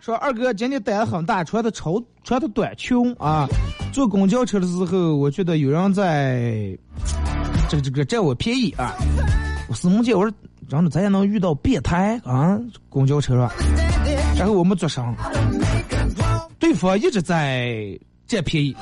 [0.00, 3.46] 说二哥今天胆子很大穿的超穿的短裙啊。
[3.92, 6.76] 坐公交车的时候我觉得有人在
[7.68, 8.94] 这个这个占我便宜啊。
[9.68, 10.32] 我司梦姐，我说
[10.68, 12.58] 然后，咱也能遇到变态啊，
[12.88, 13.50] 公交车上。
[14.36, 15.14] 然后我们坐上，
[16.58, 18.76] 对方一直在占便宜。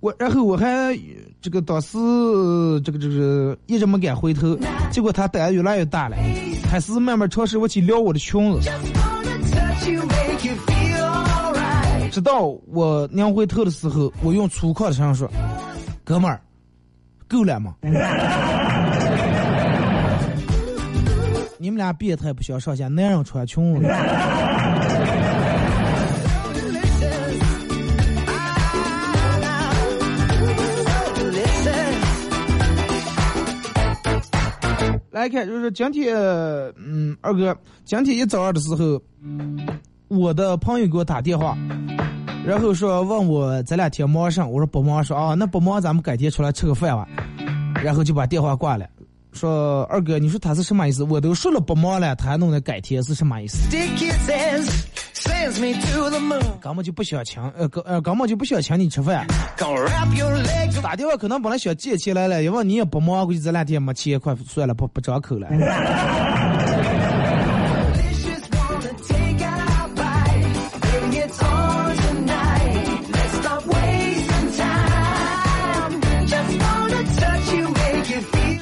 [0.00, 0.98] 我然后我还
[1.40, 1.98] 这个当时
[2.84, 4.56] 这个这个一直没敢回头，
[4.90, 6.16] 结果他胆子越来越大了，
[6.70, 8.70] 开始慢慢尝试我去撩我的裙子。
[12.10, 15.28] 直到我娘回头的时候，我用粗犷的声音说
[16.04, 16.40] ：“哥们儿，
[17.28, 17.74] 够了吗？”
[21.58, 23.88] 你们俩变态不相上下，男人穿裙子。
[35.10, 36.14] 来看，就是今天，
[36.76, 39.00] 嗯，二哥，今天一早上的时候，
[40.08, 41.56] 我的朋友给我打电话，
[42.46, 47.08] 然后说问我咱俩天忙上，我说不忙，说啊，那不忙，咱们改天出来吃个饭吧，
[47.82, 48.86] 然后就把电话挂了。
[49.32, 51.02] 说二哥，你说他是什么意思？
[51.04, 53.68] 我都说了不忙了，他还弄的改天是什么意思.
[56.60, 59.26] 根本就不想请，呃，根呃根本就不想请你吃饭。
[60.82, 65.48] 打电话可能本来想借钱来了，因为你也不忙，估计这两天没钱，快算了，不不张口了。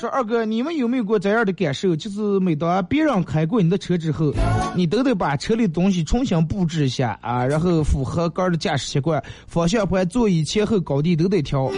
[0.02, 1.94] 说二哥，你们有没有过这样的感受？
[1.94, 4.34] 就是每当别人开过你的车之后，
[4.74, 11.70] 你都得把车里的东西重新布置一下啊，然后符合杆儿的驾驶习惯，方向盘、座椅前后高低都得调.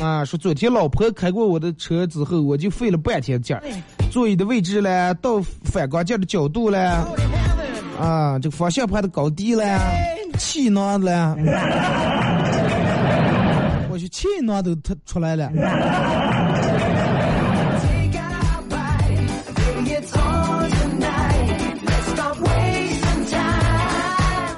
[0.00, 0.24] 啊。
[0.24, 3.62] 说昨天老婆开过我的车之后，我就费了半天劲儿，
[4.10, 6.78] 座椅的位置嘞，到反光镜的角度嘞，
[8.00, 9.78] 啊，这个方向盘的高低嘞，
[10.38, 12.13] 气囊嘞，我
[14.04, 15.50] 去气囊都他出来了。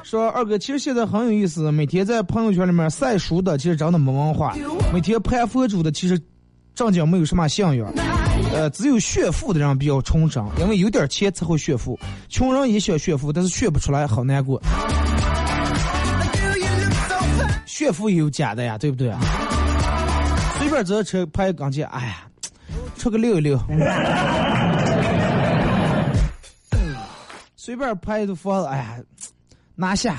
[0.02, 4.52] 说二哥，其实现在很有意思，每天在朋友圈里面晒书的，其实真的没文化；
[4.92, 6.20] 每天拍佛珠的，其实
[6.74, 7.92] 正经没有什么信仰。
[8.52, 11.98] 呃，只有炫富的人比较崇尚，因为有点钱才会炫富。
[12.28, 14.60] 穷人也想炫富，但是炫不出来，好难过。
[17.86, 19.20] 炫富有假的呀，对不对啊？
[20.58, 22.16] 随便坐车拍个钢琴，哎呀，
[22.98, 23.56] 出个溜一溜。
[27.54, 28.96] 随便拍一个房子，哎呀，
[29.76, 30.16] 拿下。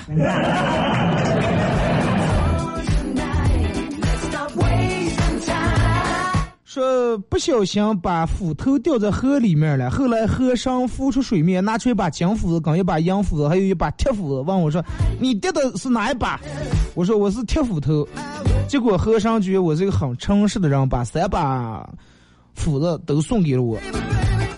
[6.78, 14.84] 说不小心把斧头掉在河里面了，后来河上浮出水面，拿出一把金斧子，跟一把银斧子，还有一把铁斧子，问我说
[15.20, 16.40] ：“你掉的是哪一把？”
[16.94, 18.08] 我说：“我是铁斧头。”
[18.70, 21.90] 结果和尚觉得我是一个很诚实的人，把三把
[22.54, 23.80] 斧子都送给了我。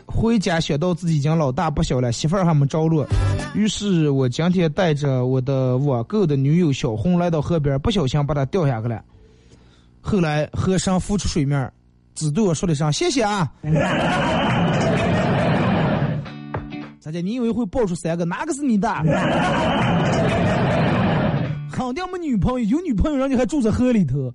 [0.05, 3.07] 回家想到自己已经老大不小了，媳妇儿还没着落，
[3.55, 9.01] 于是我今天带着我的网购的女友小红来到河边，不小心把她掉下去了。
[10.01, 11.71] 后来和尚浮出水面，
[12.15, 13.49] 只对我说了一声谢谢啊。
[16.99, 17.21] 咋的？
[17.21, 18.25] 你以为会爆出三个？
[18.25, 18.87] 哪个是你的？
[21.71, 24.31] 肯定没女朋友，有女朋友人家还住在河里头。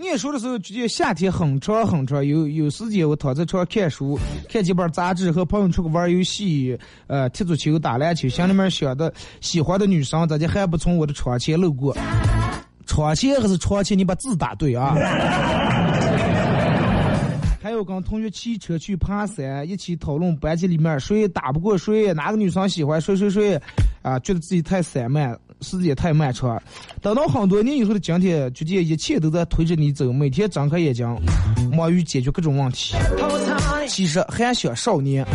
[0.00, 4.18] 念书的时候，觉得夏天很长很长，有有时间我躺在床上看书，
[4.48, 11.96] 看几本杂志，和朋友出去玩游戏，呃，踢足球、打篮球，心里面想的喜欢的女生，咋就还不从我的窗前路过？
[12.86, 13.98] 窗前还是窗前？
[13.98, 14.94] 你把字打对啊！
[17.60, 23.60] 还有跟同学骑车去爬山，一起讨论班级里面谁打不过谁，哪个女生喜欢谁谁谁，
[24.00, 26.60] 啊，觉得自己太散漫，时间太漫长。
[27.00, 31.06] 等到很多年以后的今天，就见一切都在推着你走，每天睁开眼睛，
[31.72, 32.94] 忙于解决各种问题。
[33.88, 35.26] 其实还想少年.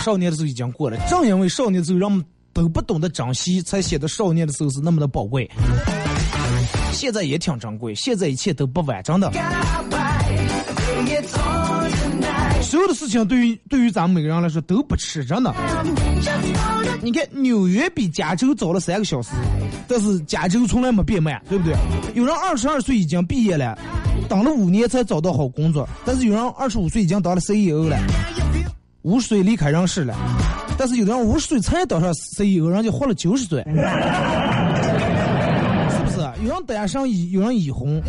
[0.00, 5.48] 少年的时候已经过了，正因为少年的时候人们都不懂得珍惜，才显得少年的时候是那么的宝贵。
[6.92, 9.30] 现在也挺珍贵，现在一切都不完整的。
[12.72, 15.54] 所有的事情对于对于咱们每个人来说都不吃着呢。
[17.02, 19.32] 你看纽约比加州早了三个小时，
[19.86, 21.74] 但是加州从来没变慢，对不对？
[22.14, 23.78] 有人二十二岁已经毕业了，
[24.26, 27.98] 等了五年才找到好工作，但是有人二十五岁已经当了 CEO 了，
[29.02, 30.16] 五十岁离开人世了，
[30.78, 33.74] 但是有的人五十岁才当上 CEO，人家活了九十岁， 是
[36.02, 36.16] 不是？
[36.42, 38.02] 有人单身，有人已婚，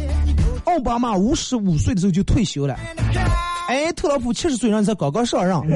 [0.64, 2.80] 奥巴马五十五岁的时候就退休了。
[3.68, 5.55] 哎，特朗普七十岁人才刚刚上任，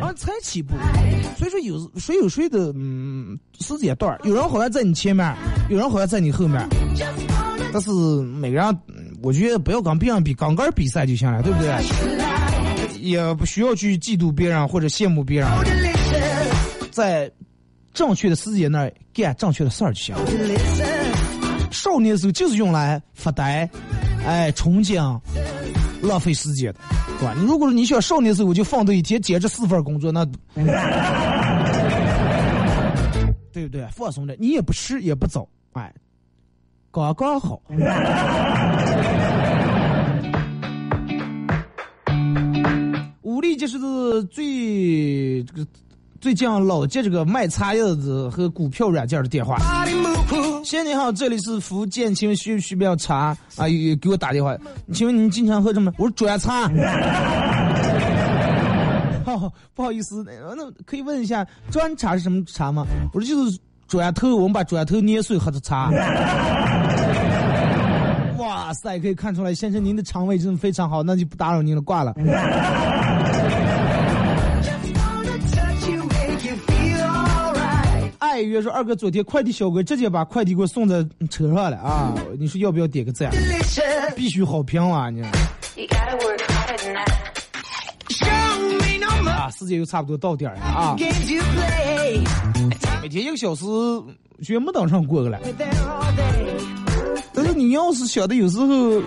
[0.00, 0.74] 啊，才起步，
[1.38, 5.34] 所以说有谁有谁的嗯时间段有人好像在你前面，
[5.70, 6.60] 有人好像在你后面，
[7.72, 8.78] 但是每个人，
[9.22, 11.72] 我觉得不要跟别人比，刚刚比赛就行了，对不对？
[13.00, 15.48] 也不需要去嫉妒别人或者羡慕别人，
[16.90, 17.30] 在
[17.92, 20.24] 正确的时间那儿干正确的事儿就行了。
[21.70, 23.68] 少年时候就是用来发呆，
[24.26, 25.20] 哎，憧憬，
[26.02, 26.78] 浪费时间的，
[27.18, 27.34] 对吧？
[27.36, 30.24] 你如果说你想少年时候我就放到一天兼职四份工作，那
[33.52, 33.86] 对不对？
[33.92, 35.92] 放松的，你也不迟也不早，哎，
[36.90, 37.60] 刚刚好。
[43.22, 43.78] 武力就是
[44.24, 45.66] 最这个
[46.24, 49.58] 最近老接这个卖茶叶子和股票软件的电话。
[50.64, 53.68] 先生你好，这里是福建，请问需不需要茶啊？
[53.68, 54.56] 有给我打电话，
[54.90, 55.92] 请问您经常喝什么？
[55.98, 56.62] 我说转茶。
[59.22, 60.24] 好， 不好意思，
[60.56, 62.86] 那可以问一下砖茶是什么茶吗？
[63.12, 65.90] 我说就是砖头，我们把砖头捏碎喝的茶。
[68.38, 72.14] 哇塞，可以看出来，先生您的肠胃真的非常好，那就不打扰您了，挂了。
[78.34, 82.12] 爱约说二哥，昨天快递小哥直接把快递给我送在车上了啊！
[82.36, 83.30] 你说要不要点个赞？
[84.16, 85.30] 必须好评啊你啊，
[89.56, 90.96] 时间又差不多到点儿了啊.
[93.00, 93.64] 每天一个小时，
[94.42, 95.38] 觉得没当上过个了。
[97.32, 99.00] 但是你要是晓得有时候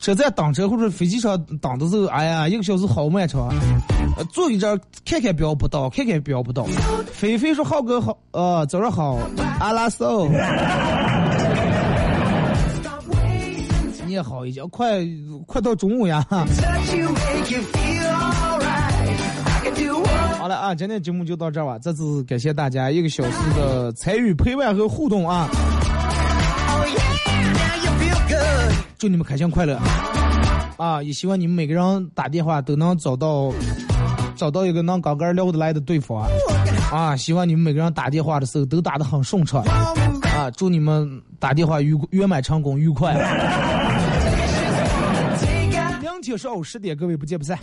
[0.00, 3.54] 车站挡车或者飞机上挡的时候，哎呀，一个小时好漫长。
[4.16, 6.64] 呃，坐一阵看看表不到，看看表不到。
[7.12, 9.18] 菲菲说：“浩哥好，呃，早上好，
[9.60, 10.28] 阿拉索。”
[14.06, 15.04] 你也好一些，快
[15.46, 16.24] 快到中午呀！
[20.38, 21.76] 好了啊，今天节目就到这儿吧。
[21.78, 25.48] 再次感谢大家一个小时的参与、陪伴和互动啊！
[28.96, 29.76] 祝你们开心快乐
[30.78, 31.02] 啊！
[31.02, 33.52] 也希望你们每个人打电话都能找到
[34.36, 36.28] 找到一个能刚刚聊得来的对方
[36.92, 37.16] 啊！
[37.16, 39.62] 希望你们每个人打电话的时候都打得很顺畅
[40.22, 40.50] 啊！
[40.56, 43.14] 祝你们打电话愉圆满成功、愉快。
[46.00, 47.58] 明天上午十点，各位不见不散。